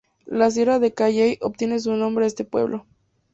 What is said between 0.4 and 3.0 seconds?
Sierra de Cayey obtiene su nombre de este pueblo.